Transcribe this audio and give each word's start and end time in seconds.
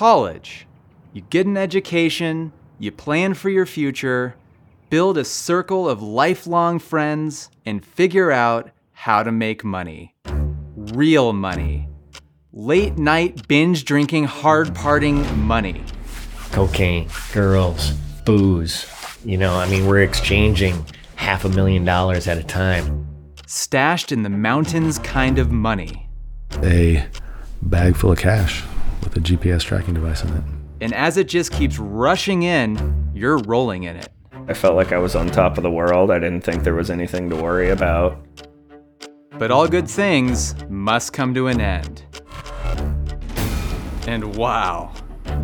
college. 0.00 0.66
You 1.12 1.20
get 1.28 1.46
an 1.46 1.58
education, 1.58 2.52
you 2.78 2.90
plan 2.90 3.34
for 3.34 3.50
your 3.50 3.66
future, 3.66 4.34
build 4.88 5.18
a 5.18 5.26
circle 5.26 5.86
of 5.86 6.00
lifelong 6.00 6.78
friends, 6.78 7.50
and 7.66 7.84
figure 7.84 8.32
out 8.32 8.70
how 8.92 9.22
to 9.22 9.30
make 9.30 9.62
money. 9.62 10.14
Real 10.74 11.34
money. 11.34 11.86
Late 12.50 12.96
night 12.96 13.46
binge 13.46 13.84
drinking, 13.84 14.24
hard 14.24 14.74
parting 14.74 15.18
money. 15.46 15.84
Cocaine, 16.50 17.10
girls, 17.34 17.90
booze. 18.24 18.86
You 19.22 19.36
know, 19.36 19.52
I 19.52 19.68
mean, 19.68 19.84
we're 19.84 20.00
exchanging 20.00 20.82
half 21.16 21.44
a 21.44 21.50
million 21.50 21.84
dollars 21.84 22.26
at 22.26 22.38
a 22.38 22.42
time. 22.42 23.06
Stashed 23.46 24.12
in 24.12 24.22
the 24.22 24.30
mountains 24.30 24.98
kind 25.00 25.38
of 25.38 25.50
money. 25.50 26.08
A 26.62 27.06
bag 27.60 27.96
full 27.96 28.12
of 28.12 28.18
cash 28.18 28.64
with 29.02 29.16
a 29.16 29.20
GPS 29.20 29.62
tracking 29.62 29.94
device 29.94 30.22
in 30.22 30.36
it. 30.36 30.42
And 30.82 30.94
as 30.94 31.16
it 31.16 31.28
just 31.28 31.52
keeps 31.52 31.78
rushing 31.78 32.42
in, 32.42 33.10
you're 33.14 33.38
rolling 33.38 33.84
in 33.84 33.96
it. 33.96 34.08
I 34.48 34.54
felt 34.54 34.74
like 34.74 34.92
I 34.92 34.98
was 34.98 35.14
on 35.14 35.28
top 35.28 35.58
of 35.58 35.62
the 35.62 35.70
world. 35.70 36.10
I 36.10 36.18
didn't 36.18 36.40
think 36.40 36.64
there 36.64 36.74
was 36.74 36.90
anything 36.90 37.28
to 37.30 37.36
worry 37.36 37.70
about. 37.70 38.18
But 39.38 39.50
all 39.50 39.68
good 39.68 39.88
things 39.88 40.54
must 40.68 41.12
come 41.12 41.34
to 41.34 41.46
an 41.46 41.60
end. 41.60 42.04
And 44.06 44.36
wow, 44.36 44.92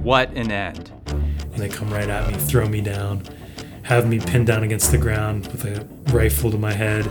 what 0.02 0.30
an 0.32 0.50
end. 0.50 0.90
And 1.06 1.54
they 1.56 1.68
come 1.68 1.90
right 1.90 2.08
at 2.08 2.30
me, 2.30 2.36
throw 2.38 2.68
me 2.68 2.80
down, 2.80 3.22
have 3.82 4.08
me 4.08 4.18
pinned 4.18 4.46
down 4.46 4.64
against 4.64 4.90
the 4.90 4.98
ground 4.98 5.46
with 5.48 5.64
a 5.64 5.86
rifle 6.12 6.50
to 6.50 6.58
my 6.58 6.72
head. 6.72 7.06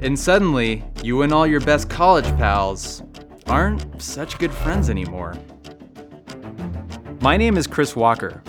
And 0.00 0.18
suddenly, 0.18 0.84
you 1.02 1.22
and 1.22 1.32
all 1.32 1.46
your 1.46 1.60
best 1.60 1.88
college 1.88 2.26
pals 2.36 3.02
aren't 3.46 4.02
such 4.02 4.38
good 4.38 4.52
friends 4.52 4.90
anymore. 4.90 5.36
My 7.26 7.36
name 7.36 7.56
is 7.56 7.66
Chris 7.66 7.96
Walker, 7.96 8.40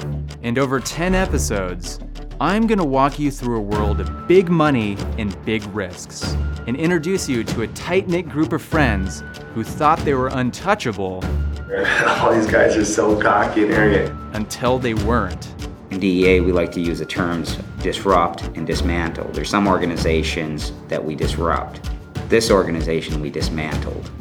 and 0.43 0.59
over 0.59 0.79
10 0.79 1.15
episodes, 1.15 1.99
I'm 2.39 2.67
going 2.67 2.77
to 2.77 2.85
walk 2.85 3.17
you 3.17 3.31
through 3.31 3.57
a 3.57 3.59
world 3.59 3.99
of 3.99 4.27
big 4.27 4.49
money 4.49 4.95
and 5.17 5.35
big 5.45 5.65
risks, 5.73 6.35
and 6.67 6.77
introduce 6.77 7.27
you 7.27 7.43
to 7.43 7.63
a 7.63 7.67
tight 7.69 8.07
knit 8.07 8.29
group 8.29 8.53
of 8.53 8.61
friends 8.61 9.23
who 9.55 9.63
thought 9.63 9.97
they 10.05 10.13
were 10.13 10.27
untouchable 10.27 11.23
All 12.05 12.31
these 12.31 12.45
guys 12.45 12.77
are 12.77 12.85
so 12.85 13.19
cocky 13.19 13.63
and 13.63 13.73
arrogant. 13.73 14.35
until 14.35 14.77
they 14.77 14.93
weren't. 14.93 15.55
In 15.89 15.99
DEA, 15.99 16.41
we 16.41 16.51
like 16.51 16.71
to 16.73 16.79
use 16.79 16.99
the 16.99 17.05
terms 17.07 17.57
disrupt 17.81 18.43
and 18.55 18.67
dismantle. 18.67 19.27
There's 19.31 19.49
some 19.49 19.67
organizations 19.67 20.71
that 20.87 21.03
we 21.03 21.15
disrupt. 21.15 21.89
This 22.29 22.51
organization 22.51 23.21
we 23.21 23.31
dismantled. 23.31 24.11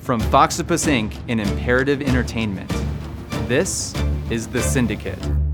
From 0.00 0.22
Foxtopus 0.22 0.88
Ink 0.88 1.12
and 1.28 1.38
Imperative 1.38 2.00
Entertainment, 2.00 2.72
this 3.50 3.92
is 4.30 4.46
The 4.46 4.62
Syndicate. 4.62 5.49